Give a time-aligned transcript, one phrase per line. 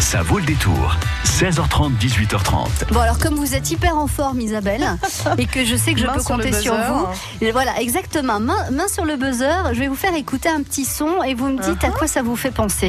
[0.00, 0.94] Ça vaut le détour.
[1.24, 2.92] 16h30, 18h30.
[2.92, 4.86] Bon alors comme vous êtes hyper en forme Isabelle
[5.38, 7.06] et que je sais que je Main peux sur compter sur vous.
[7.40, 9.72] Et voilà exactement main, main sur le buzzer.
[9.72, 11.88] Je vais vous faire écouter un petit son et vous me dites Uh-huh.
[11.88, 12.88] à quoi ça vous fait penser.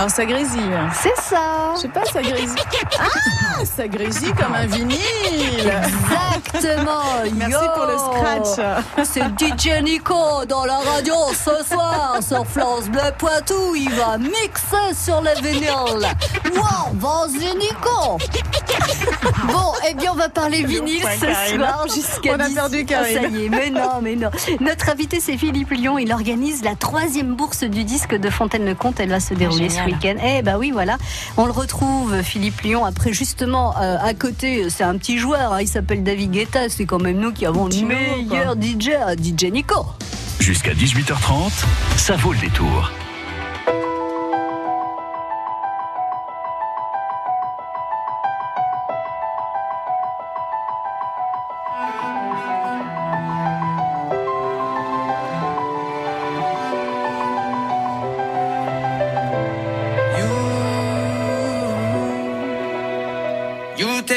[0.00, 0.78] Alors ça grésille.
[0.94, 1.74] C'est ça.
[1.76, 2.56] Je sais pas, ça grésille.
[2.98, 4.98] Ah, ça grésille comme un vinyle.
[6.54, 7.02] Exactement.
[7.34, 7.70] Merci Yo.
[7.74, 8.80] pour le scratch.
[9.04, 13.74] C'est DJ Nico dans la radio ce soir sur France Bleu Poitou.
[13.76, 16.08] Il va mixer sur les vinyles.
[16.54, 18.16] Wow, vas-y Nico.
[19.46, 22.54] Bon, eh bien on va parler vinyle ce soir jusqu'à On a 10.
[22.54, 23.18] perdu Karine.
[23.18, 24.30] Ah, ça y est, mais non, mais non.
[24.60, 25.98] Notre invité c'est Philippe Lyon.
[25.98, 29.00] Il organise la troisième bourse du disque de Fontaine-le-Comte.
[29.00, 30.14] Elle va se dérouler ce week-end.
[30.24, 30.96] Eh ben oui, voilà.
[31.36, 32.84] On le retrouve, Philippe Lyon.
[32.84, 35.52] Après, justement, euh, à côté, c'est un petit joueur.
[35.54, 36.68] hein, il s'appelle David Guetta.
[36.68, 37.88] C'est quand même nous qui avons le quoi.
[37.88, 39.86] meilleur DJ, euh, DJ Nico.
[40.38, 41.50] Jusqu'à 18h30,
[41.96, 42.90] ça vaut le détour.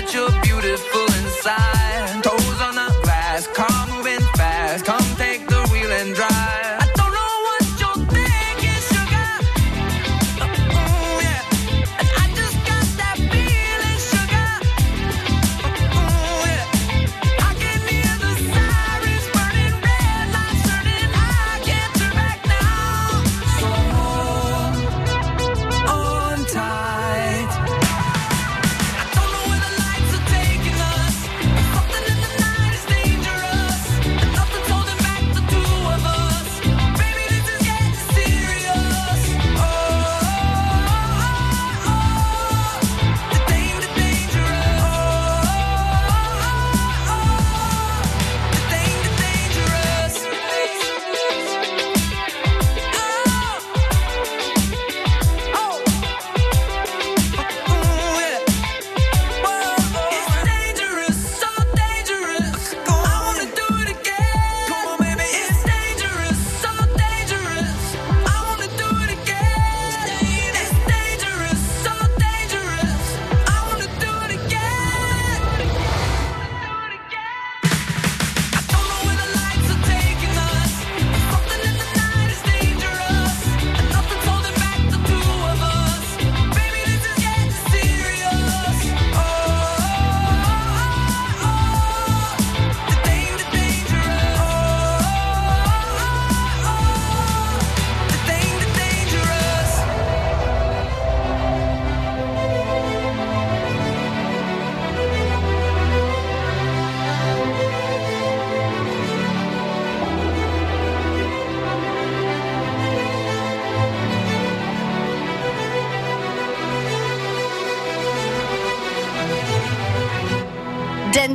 [0.00, 1.79] That you're beautiful inside.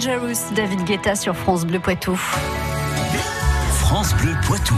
[0.06, 2.16] Dangerous, David Guetta sur France Bleu Poitou.
[3.72, 4.76] France Bleu Poitou.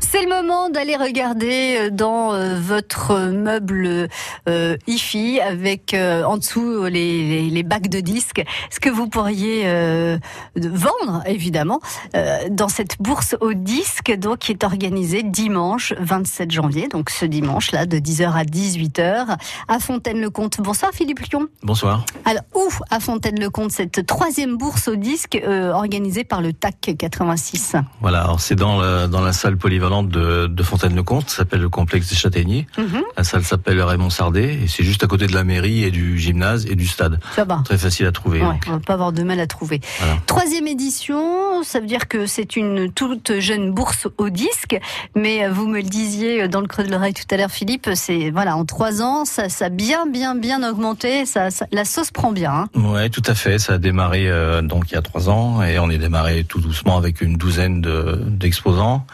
[0.00, 4.08] C'est le moment d'aller regarder euh, dans euh, votre meuble
[4.48, 9.08] euh, IFI avec euh, en dessous les, les, les bacs de disques ce que vous
[9.08, 10.18] pourriez euh,
[10.56, 11.80] vendre évidemment
[12.16, 17.24] euh, dans cette bourse au disque donc qui est organisée dimanche 27 janvier donc ce
[17.24, 19.36] dimanche là de 10h à 18h
[19.68, 20.58] à Fontaine-le-Comte.
[20.60, 21.46] Bonsoir Philippe Lyon.
[21.62, 22.04] Bonsoir.
[22.24, 27.76] Alors où à Fontaine-le-Comte cette troisième bourse au disque euh, organisée par le TAC 86
[28.00, 32.14] Voilà, c'est dans, le- dans la salle polyvalente de, de Fontaine-le-Comte, s'appelle le complexe des
[32.16, 32.66] Châtaigniers.
[32.78, 33.02] Mhm.
[33.16, 36.66] La salle s'appelle Raymond Et c'est juste à côté de la mairie et du gymnase
[36.66, 37.20] et du stade.
[37.34, 37.62] Ça va.
[37.64, 38.40] Très facile à trouver.
[38.42, 39.80] Ouais, on va pas avoir de mal à trouver.
[40.00, 40.16] Voilà.
[40.26, 44.78] Troisième édition, ça veut dire que c'est une toute jeune bourse au disque,
[45.14, 48.30] mais vous me le disiez dans le creux de l'oreille tout à l'heure, Philippe, c'est
[48.30, 52.10] voilà en trois ans, ça, ça a bien bien bien augmenté, ça, ça- la sauce
[52.10, 52.52] prend bien.
[52.74, 52.80] hein.
[52.80, 53.58] Ouais, tout à fait.
[53.58, 56.60] Ça a démarré euh, donc il y a trois ans et on est démarré tout
[56.60, 59.06] doucement avec une douzaine de- d'exposants.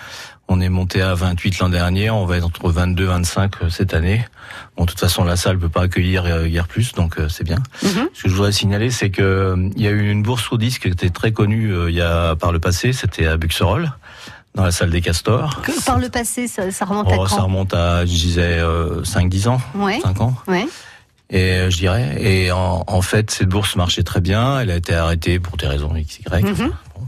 [0.50, 3.94] On est monté à 28 l'an dernier, on va être entre 22 25 euh, cette
[3.94, 4.24] année.
[4.76, 7.44] Bon, de toute façon, la salle peut pas accueillir euh, hier plus, donc euh, c'est
[7.44, 7.58] bien.
[7.82, 8.08] Mhm.
[8.12, 10.56] Ce que je voudrais signaler, c'est que euh, il y a eu une bourse au
[10.58, 12.92] disque qui était très connue il y a par le passé.
[12.92, 13.92] C'était à Buxerolles,
[14.56, 15.62] dans la salle des Castors.
[15.62, 18.58] Que- Par le passé, ça, ça remonte à Oh, ça quand remonte à, je disais,
[18.58, 20.34] euh, 5-10 ans, Ouais, 5 ans.
[20.48, 20.66] ouais.
[21.32, 24.58] Et euh, je dirais, et en, en fait, cette bourse marchait très bien.
[24.58, 26.24] Elle a été arrêtée pour des raisons XY.
[26.42, 26.70] Mhm.
[26.96, 27.06] Bon.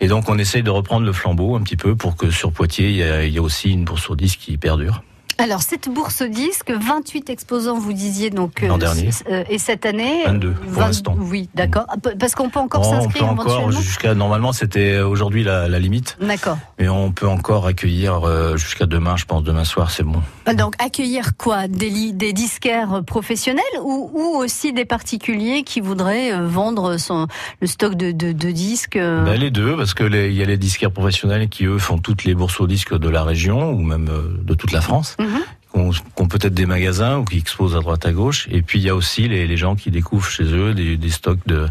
[0.00, 2.90] Et donc, on essaye de reprendre le flambeau un petit peu pour que sur Poitiers,
[2.90, 5.02] il y a, aussi une bourse au disque qui perdure.
[5.38, 8.60] Alors, cette bourse disque, 28 exposants, vous disiez donc.
[8.62, 9.10] L'an dernier.
[9.30, 11.16] euh, et cette année 22 pour 20 l'instant.
[11.18, 11.86] Oui, d'accord.
[11.88, 15.68] Ah, Parce qu'on peut encore Bon, on peut s'inscrire encore jusqu'à normalement c'était aujourd'hui la,
[15.68, 16.56] la limite, D'accord.
[16.78, 20.22] mais on peut encore accueillir euh, jusqu'à demain, je pense demain soir, c'est bon.
[20.56, 21.66] Donc, accueillir quoi?
[21.68, 27.26] Des, des disquaires professionnels ou, ou aussi des particuliers qui voudraient euh, vendre son,
[27.60, 30.42] le stock de, de, de disques euh, Ben, les deux, parce que les- il y
[30.42, 33.70] a les disquaires professionnels qui eux font toutes les bourses au disque de la région
[33.72, 35.16] ou même euh, de toute la France.
[35.24, 35.44] Mhm.
[35.74, 38.46] Qui ont, qui ont peut-être des magasins ou qui exposent à droite à gauche.
[38.50, 41.10] Et puis il y a aussi les, les gens qui découvrent chez eux des, des
[41.10, 41.66] stocks de,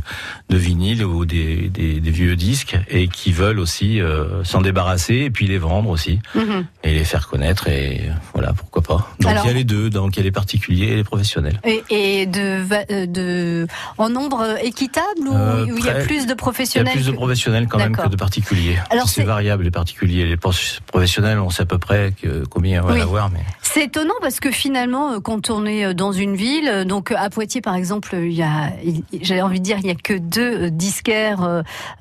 [0.50, 5.16] de vinyle ou des, des, des vieux disques et qui veulent aussi euh, s'en débarrasser
[5.16, 6.66] et puis les vendre aussi mhm.
[6.84, 7.68] et les faire connaître.
[7.68, 8.02] Et
[8.34, 9.10] voilà, pourquoi pas.
[9.20, 11.04] Donc Alors- il y a les deux, donc il y a les particuliers et les
[11.04, 11.60] professionnels.
[11.64, 13.68] Et, et de, va- euh, de
[13.98, 16.94] en nombre équitable ou Euh, où il y a plus de Il y a professionnels
[16.94, 18.78] plus de professionnels quand même que de particuliers.
[18.90, 22.84] Alors, c'est variable les particuliers, les prof- professionnels, on sait à peu près que, combien
[22.84, 23.00] on va Oui.
[23.00, 26.36] y avoir, mais C'est étonnant parce que finalement, euh, quand on est euh, dans une
[26.36, 28.72] ville, euh, donc à Poitiers par exemple, il y a,
[29.22, 31.44] j'avais envie de dire, il y a que deux disquaires.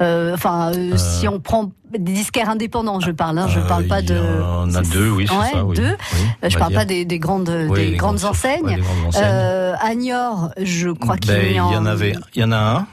[0.01, 3.39] euh, enfin, euh, si on prend des disquaires indépendants, je parle.
[3.39, 4.17] Hein, je parle pas de.
[4.43, 5.65] en a deux, oui, Ouais, ça.
[5.65, 5.77] Oui.
[5.77, 5.97] deux.
[6.15, 8.65] Oui, on je parle pas des, des grandes, Oui, des grandes enseignes.
[8.65, 9.77] ouais, les grandes enseignes.
[9.79, 11.71] À Niort, je crois qu'il Ben, y, en...
[11.73, 12.87] y en avait, il y en a un.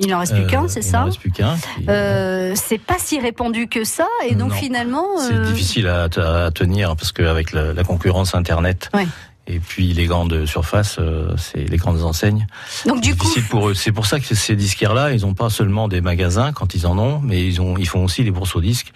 [0.00, 1.54] Il en reste plus qu'un, Euh, c'est Il ça en reste plus qu'un.
[1.56, 4.56] qui- euh, c'est pas si répandu que ça, et donc Non.
[4.56, 9.06] finalement, C'est euh, difficile à, à tenir parce qu'avec la, la concurrence Internet Ouais.
[9.46, 12.46] et puis les grandes surfaces, euh, c'est les grandes enseignes.
[12.86, 13.74] donc du c'est coup, pour eux.
[13.74, 16.98] C'est pour ça que ces disquaires-là, ils n'ont pas seulement des magasins quand ils en
[16.98, 18.92] ont, mais ils ont, ils font aussi les bourses aux disques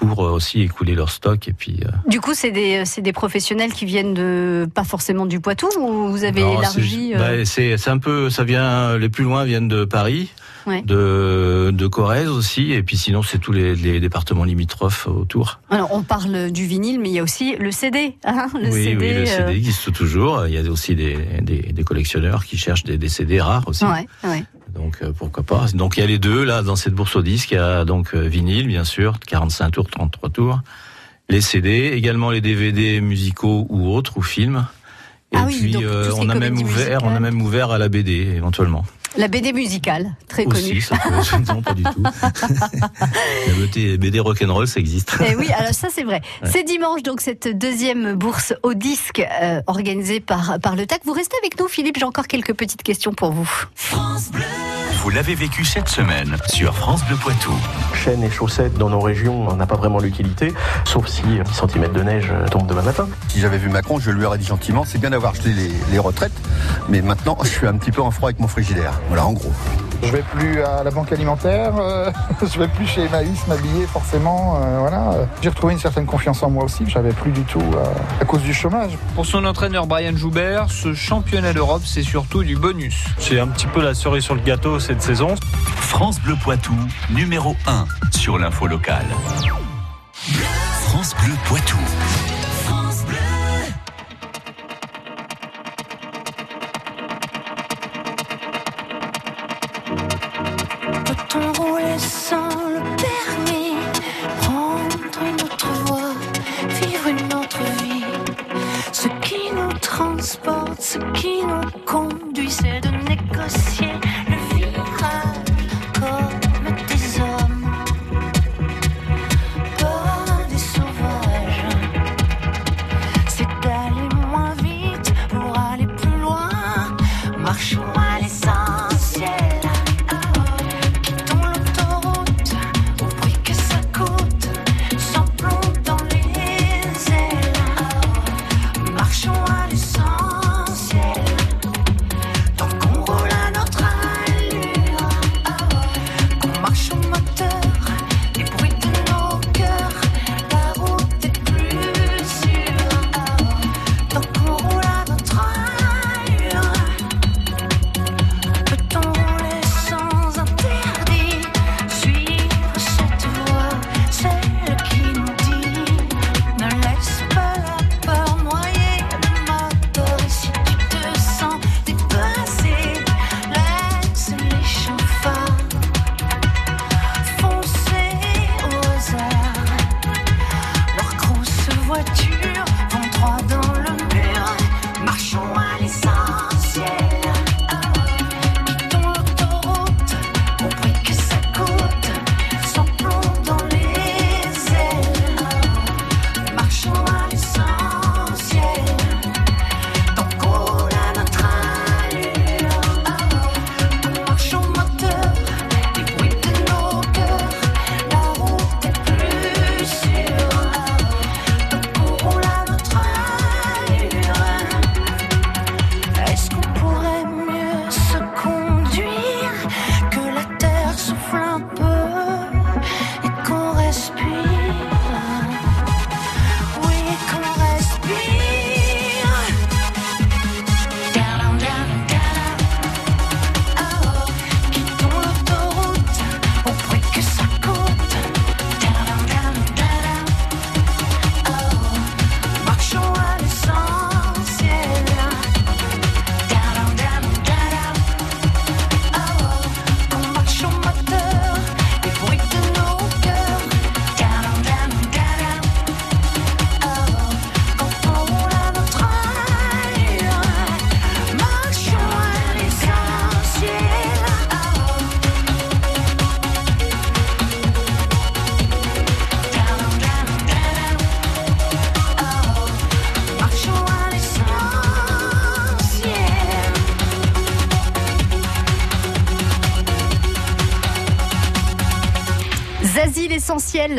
[0.00, 1.80] pour euh, aussi écouler leur stock et puis.
[1.84, 5.68] euh, Du coup, c'est des, c'est des professionnels qui viennent de, pas forcément du Poitou,
[5.78, 9.24] ou vous avez non, élargi c'est- euh, bah, c'est un peu, ça vient, les plus
[9.24, 10.30] loin viennent de Paris.
[10.66, 10.82] Ouais.
[10.82, 15.58] De, de Corrèze aussi, et puis sinon c'est tous les, les départements limitrophes autour.
[15.70, 18.16] Alors, on parle du vinyle, mais il y a aussi le CD.
[18.26, 20.46] Hein, le oui, CD, oui, le CD existe toujours.
[20.46, 23.86] Il y a aussi des, des, des collectionneurs qui cherchent des, des CD rares aussi.
[23.86, 24.44] Ouais, ouais.
[24.74, 25.66] Donc euh, pourquoi pas.
[25.74, 27.52] Donc il y a les deux là dans cette bourse au disque.
[27.52, 30.60] Il y a donc euh, vinyle bien sûr, 45 tours, 33 tours.
[31.28, 34.66] Les CD, également les DVD musicaux ou autres ou films.
[35.32, 37.88] Et Ah oui, puis euh, on a même ouvert, on a même ouvert à la
[37.88, 38.84] BD éventuellement.
[39.16, 40.80] La BD musicale, très Aussi, connue.
[40.80, 42.02] ça peut, non pas du tout.
[42.02, 45.16] la BD, rock'n'roll ça existe.
[45.26, 46.20] Eh oui, alors ça c'est vrai.
[46.44, 51.02] C'est dimanche donc cette deuxième bourse au disque euh, organisée par par le TAC.
[51.04, 51.96] Vous restez avec nous, Philippe.
[51.98, 53.50] J'ai encore quelques petites questions pour vous.
[55.02, 57.52] Vous l'avez vécu cette semaine sur France Bleu Poitou.
[57.94, 60.52] Chaînes et chaussettes dans nos régions, on n'a pas vraiment l'utilité,
[60.84, 63.08] sauf si 10 cm de neige tombent demain matin.
[63.28, 65.98] Si j'avais vu Macron, je lui aurais dit gentiment, c'est bien d'avoir jeté les, les
[65.98, 66.32] retraites,
[66.88, 68.92] mais maintenant je suis un petit peu en froid avec mon frigidaire.
[69.08, 69.52] Voilà, en gros.
[70.02, 72.10] Je vais plus à la banque alimentaire, euh,
[72.42, 74.58] je vais plus chez Emmaüs m'habiller forcément.
[74.62, 75.28] euh, voilà.
[75.42, 77.84] J'ai retrouvé une certaine confiance en moi aussi que j'avais plus du tout euh,
[78.20, 78.92] à cause du chômage.
[79.14, 83.04] Pour son entraîneur Brian Joubert, ce championnat d'Europe, c'est surtout du bonus.
[83.18, 85.34] C'est un petit peu la cerise sur le gâteau cette saison.
[85.76, 86.74] France Bleu Poitou,
[87.10, 89.06] numéro 1 sur l'info locale.
[90.86, 91.76] France Bleu Poitou.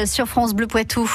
[0.05, 1.09] Sur France Bleu Poitou.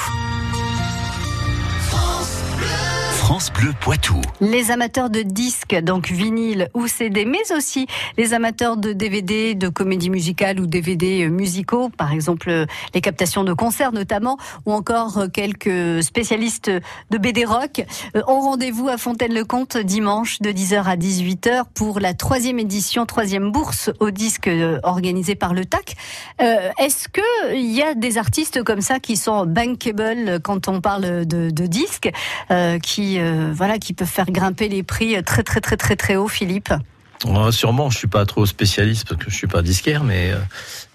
[4.41, 9.69] Les amateurs de disques, donc vinyle ou CD, mais aussi les amateurs de DVD, de
[9.69, 15.19] comédie musicale ou DVD musicaux, par exemple euh, les captations de concerts notamment, ou encore
[15.19, 16.71] euh, quelques spécialistes
[17.11, 22.15] de BD rock, euh, ont rendez-vous à Fontaine-le-Comte dimanche de 10h à 18h pour la
[22.15, 25.95] troisième édition, troisième bourse au disque euh, organisée par le TAC.
[26.41, 30.81] Euh, Est-ce que il y a des artistes comme ça qui sont bankable quand on
[30.81, 32.11] parle de, disques,
[32.51, 36.17] euh, qui euh, voilà, qui peuvent faire grimper les prix très très très très très
[36.17, 36.73] haut, Philippe
[37.25, 40.39] Ouais, sûrement, je suis pas trop spécialiste parce que je suis pas disquaire, mais euh,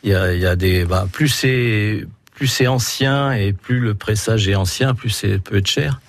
[0.04, 0.86] il y, a, il y a des.
[0.86, 2.06] Bah, plus c'est
[2.42, 6.02] plus c'est ancien et plus le pressage est ancien, plus c'est peut être cher.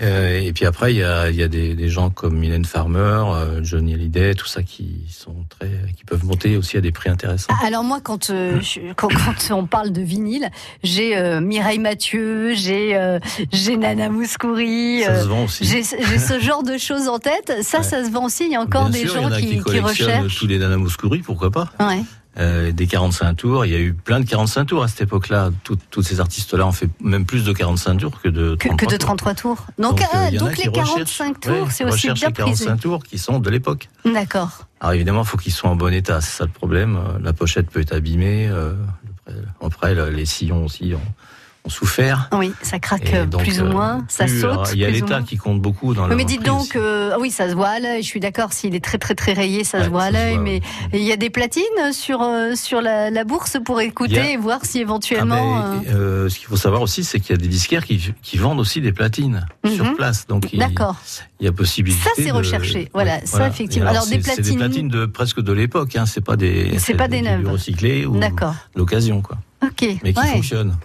[0.00, 2.64] Euh, et puis après, il y a, il y a des, des gens comme Mylène
[2.64, 2.98] Farmer,
[3.34, 7.10] euh, Johnny Hallyday, tout ça qui sont très, qui peuvent monter aussi à des prix
[7.10, 7.52] intéressants.
[7.62, 10.48] Alors moi, quand, euh, je- quand, quand on parle de vinyle,
[10.82, 12.98] j'ai euh, Mireille Mathieu, j'ai
[13.52, 15.62] j'ai Nana Mouskouri, Ça se vend aussi.
[15.66, 17.52] j'ai ce genre de choses en tête.
[17.60, 18.44] Ça, ça se vend aussi.
[18.46, 19.80] Il y a encore Bien des sûr, il y gens en a qui, qui qui
[19.80, 20.38] recherchent.
[20.38, 22.00] tous les Nana Mouskouri, pourquoi pas Ouais.
[22.38, 23.64] Euh, des 45 tours.
[23.64, 25.50] Il y a eu plein de 45 tours à cette époque-là.
[25.64, 28.84] Tout- Tous ces artistes-là ont fait même plus de 45 tours que de 33 Que,
[28.84, 29.06] que de tours.
[29.06, 29.66] 33 tours.
[29.78, 32.64] Donc, euh, donc qui les recherchent- 45 tours, ouais, c'est aussi bien les prisé.
[32.66, 33.88] 45 tours qui sont de l'époque.
[34.04, 34.66] D'accord.
[34.80, 36.96] Alors évidemment, il faut qu'ils soient en bon état, c'est ça le problème.
[36.96, 38.48] Euh, La pochette peut être abîmée.
[38.48, 38.74] euh,
[39.64, 41.00] après, le- les sillons aussi ont
[41.68, 42.28] souffert.
[42.32, 44.44] Oui, ça craque euh, donc, plus ou euh, moins, ça saute.
[44.44, 47.12] alors, Il y a l'État qui compte beaucoup dans Oui, le mais dites donc, euh,
[47.14, 48.02] ah oui, ça se voit à l'œil.
[48.02, 50.38] Je suis d'accord, s'il est très très très rayé, ça se voit à l'œil.
[50.38, 50.60] Mais
[50.92, 54.36] il y a des platines sur euh, sur la, la bourse pour écouter a- et
[54.36, 55.74] voir si Ah, éventuellement.
[55.82, 55.94] mais, euh,
[56.26, 58.60] euh, ce qu'il faut savoir aussi, c'est qu'il y a des disquaires qui, qui vendent
[58.60, 59.72] aussi des platines Mhm.
[59.74, 60.26] sur place.
[60.26, 60.96] Donc D'accord.
[61.40, 62.02] il y a possibilité.
[62.04, 62.88] Ça, c'est de- recherché.
[62.94, 63.90] Voilà, ça, effectivement.
[63.90, 65.96] Alors, des platines- des platines de presque de l'époque.
[65.96, 66.06] Hein.
[66.06, 66.78] C'est pas des.
[66.78, 67.48] C'est pas des neuves.
[67.50, 68.54] recyclé ou D'accord.
[68.74, 69.38] l'occasion, quoi.
[69.62, 69.86] Ok.
[70.04, 70.26] Mais qui ouais.
[70.32, 70.76] fonctionnent.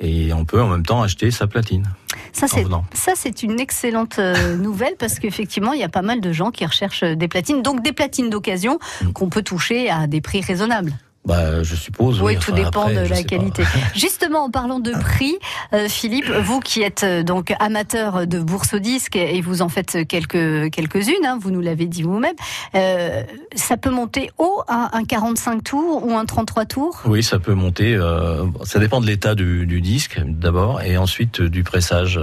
[0.00, 1.84] Et on peut en même temps acheter sa platine.
[2.32, 2.84] Ça, c'est venant.
[2.92, 6.50] ça, c'est une excellente euh, nouvelle parce qu'effectivement, il y a pas mal de gens
[6.50, 9.12] qui recherchent euh, des platines, donc des platines d'occasion Mm.
[9.12, 10.92] qu'on peut toucher à des prix raisonnables.
[11.26, 12.22] Bah, je suppose.
[12.22, 13.22] Oui, Oui, tout Enfin, dépend après, de la pas.
[13.24, 13.64] qualité.
[13.94, 15.36] Justement, en parlant de prix,
[15.72, 19.68] euh, Philippe, vous qui êtes euh, donc amateur de bourse au disque et vous en
[19.68, 22.34] faites quelques quelques-unes, hein, vous nous l'avez dit vous-même,
[22.76, 23.24] euh,
[23.56, 27.00] ça peut monter haut à un 45 tours ou un 33 tours?
[27.06, 27.94] Oui, ça peut monter.
[27.96, 32.20] euh, ça dépend de l'état du, du disque d'abord, et ensuite du pressage,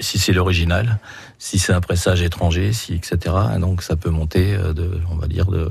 [0.00, 0.98] si c'est l'original,
[1.38, 3.34] si c'est un pressage étranger, si etc.
[3.58, 5.70] Donc ça peut monter de, on va dire de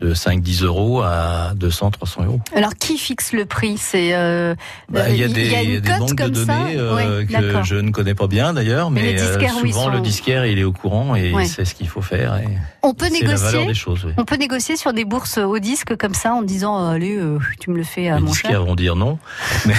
[0.00, 2.40] de 5-10 euros à 200-300 euros.
[2.54, 3.76] Alors, qui fixe le prix?
[3.78, 4.54] C'est euh,
[4.88, 6.56] Bah, il y a des, y a y a des banques de comme ça?
[6.58, 9.54] données euh, Ouais, que je ne connais pas bien d'ailleurs, Mais mais, les euh, disquaires,
[9.54, 11.44] souvent sont- le disquaire il est au courant et Ouais.
[11.44, 12.36] il sait ce qu'il faut faire.
[12.38, 12.48] Et
[12.82, 13.66] On peut négocier.
[13.66, 14.04] des choses.
[14.06, 14.12] Oui.
[14.16, 17.18] On peut négocier sur des bourses au disque comme ça en disant allez,
[17.60, 18.64] tu me le fais à Les mon disquaires cher.
[18.64, 19.18] vont dire non,
[19.66, 19.74] mais,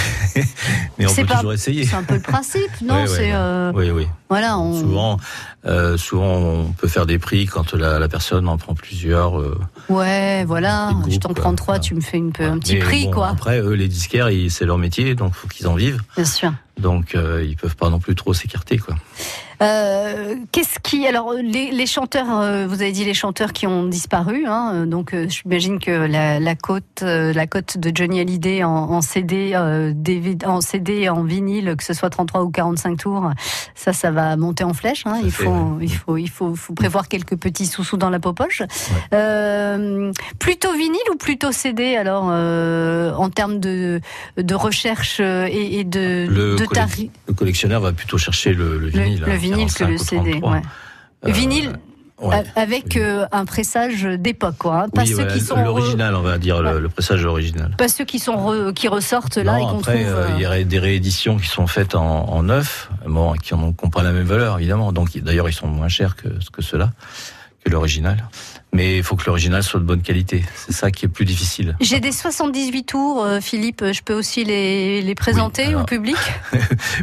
[0.98, 1.84] mais on peut pas- toujours essayer.
[1.84, 3.32] C'est un peu le principe, non Ouais, C'est
[3.74, 4.06] Oui, oui.
[4.32, 4.72] Voilà, on...
[4.80, 5.18] Souvent,
[5.66, 9.38] euh, souvent, on peut faire des prix quand la, la personne en prend plusieurs.
[9.38, 9.60] euh,
[9.90, 10.92] ouais, voilà.
[10.94, 13.10] Groupes, je t'en prends trois, tu me fais une peu, un petit mais prix, bon,
[13.10, 13.28] quoi.
[13.28, 16.00] Après, eux, les disquaires, c'est leur métier, donc faut qu'ils en vivent.
[16.16, 16.50] Bien sûr.
[16.82, 18.94] Donc, euh, ils peuvent pas non plus trop s'écarter, quoi.
[19.62, 23.84] Euh, Qu'est-ce qui alors les, les chanteurs, euh, vous avez dit les chanteurs qui ont
[23.84, 28.64] disparu, hein, donc euh, j'imagine que la, la cote, euh, la cote de Johnny Hallyday
[28.64, 29.52] en, en CD,
[29.94, 33.30] DVD en CD, en vinyle, que ce soit 33 ou 45 tours,
[33.74, 35.06] ça, ça va monter en flèche.
[35.06, 35.84] Hein, il, fait, faut, ouais.
[35.84, 38.62] il faut, il faut, faut prévoir quelques petits sous-sous dans la poche.
[39.14, 44.00] Euh, plutôt vinyle ou plutôt CD alors en termes de,
[44.36, 46.64] de recherche et, et de, Le, de
[47.28, 49.20] le collectionneur va plutôt chercher le, le vinyle.
[49.26, 50.30] le hein, vinyle que 45 le CD.
[50.40, 50.52] 33.
[50.52, 50.62] Ouais.
[51.26, 51.72] Euh, vinyle
[52.20, 52.42] ouais.
[52.56, 54.82] avec euh, un pressage d'époque, quoi.
[54.82, 54.88] hein.
[54.88, 56.72] Pas Oui, ceux qui sont re- l'original, on va dire, Ouais.
[56.74, 57.74] le, le pressage original.
[57.78, 59.94] pas ceux qui sont re- qui ressortent là et qu'on trouve.
[59.94, 63.54] euh, il y euh, a des rééditions qui sont faites en, en neuf, bon, qui
[63.54, 64.92] n'ont pas la même valeur, évidemment.
[64.92, 66.90] Donc, d'ailleurs, ils sont moins chers que, que ceux-là,
[67.64, 68.24] que l'original.
[68.74, 70.42] Mais il faut que l'original soit de bonne qualité.
[70.56, 71.76] C'est ça qui est plus difficile.
[71.80, 73.84] J'ai des 78 tours, euh, Philippe.
[73.92, 76.16] Je peux aussi les, les présenter alors- au public?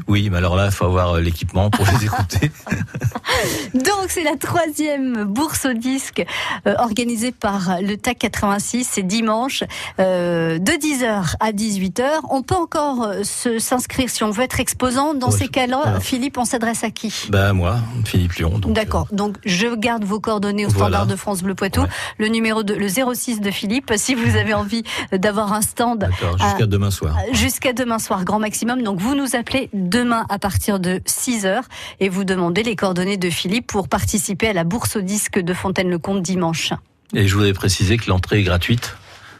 [0.07, 2.51] Oui, mais alors là, il faut avoir euh, l'équipement pour les écouter.
[3.75, 6.25] Donc c'est la troisième bourse au disque
[6.67, 8.87] euh, organisée par le TAC 86.
[8.91, 9.63] C'est dimanche
[9.99, 12.03] euh, de 10h à 18h.
[12.31, 15.13] On peut encore s'inscrire si on veut être exposant.
[15.13, 15.99] Dans Ouais, ces cas-là, voilà.
[15.99, 17.27] Philippe, on s'adresse à qui?
[17.29, 18.59] Bah, moi, Philippe Lyon.
[18.65, 19.07] D'accord.
[19.11, 20.97] Donc je garde vos coordonnées au Voilà.
[20.97, 21.83] standard de France Bleu Poitou.
[22.17, 25.99] Le numéro de, le 06 de Philippe, si vous avez envie d'avoir un stand.
[25.99, 27.17] D'accord, jusqu'à demain soir.
[27.33, 28.81] Jusqu'à demain soir, grand maximum.
[28.81, 31.65] Donc vous nous appelez demain à partir de 6 heures
[31.99, 35.53] et vous demandez les coordonnées de Philippe pour participer à la bourse au disque de
[35.53, 36.71] Fontaine-le-Comte dimanche.
[37.13, 38.95] Et je voudrais préciser que l'entrée est gratuite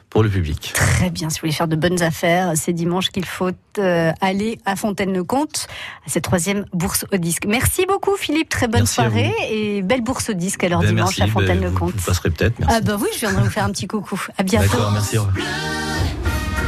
[0.10, 0.72] pour le public.
[0.74, 4.60] Très bien, si vous voulez faire de bonnes affaires, c'est dimanche qu'il faut euh, aller
[4.66, 5.68] à Fontaine-le-Comte,
[6.06, 7.46] à cette troisième bourse au disque.
[7.48, 11.18] Merci beaucoup Philippe, très bonne Merci soirée et belle bourse au disque alors Ben, dimanche
[11.18, 11.96] merci, à ben, Fontaine-le-Comte.
[11.96, 12.76] Vous passerez peut-être, merci.
[12.76, 14.20] Ah bah oui, je viendrai vous faire un petit coucou.
[14.38, 14.68] À bientôt.
[14.68, 15.18] D'accord, merci.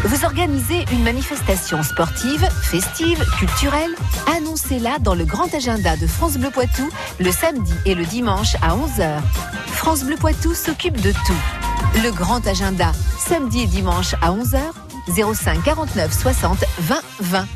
[0.03, 3.91] Vous organisez une manifestation sportive, festive, culturelle
[4.35, 8.75] Annoncez-la dans le grand agenda de France Bleu Poitou le samedi et le dimanche à
[8.75, 9.19] 11h.
[9.67, 12.01] France Bleu Poitou s'occupe de tout.
[12.03, 14.59] Le grand agenda, samedi et dimanche à 11h,
[15.35, 17.47] 05 49 60 20 20.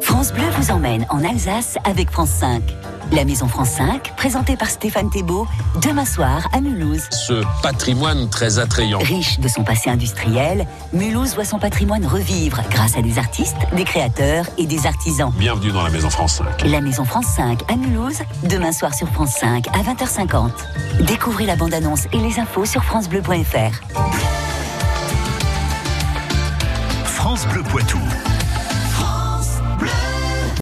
[0.00, 2.62] France Bleu vous emmène en Alsace avec France 5.
[3.12, 5.48] La Maison France 5, présentée par Stéphane Thébault,
[5.82, 7.08] demain soir à Mulhouse.
[7.10, 9.00] Ce patrimoine très attrayant.
[9.00, 13.82] Riche de son passé industriel, Mulhouse voit son patrimoine revivre grâce à des artistes, des
[13.82, 15.32] créateurs et des artisans.
[15.36, 16.68] Bienvenue dans la Maison France 5.
[16.70, 20.50] La Maison France 5 à Mulhouse, demain soir sur France 5 à 20h50.
[21.00, 23.80] Découvrez la bande-annonce et les infos sur francebleu.fr.
[27.04, 27.98] France Bleu Poitou.